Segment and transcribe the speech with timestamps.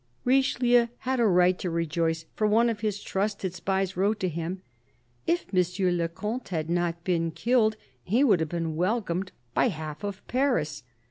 [0.25, 4.63] Richelieu had a right to rejoice, for one of his trusted spies wrote to him:"
[5.27, 5.89] If M.
[5.97, 10.25] le Comte had not been killed, he would have been welcomed by the half of
[10.27, 10.81] Paris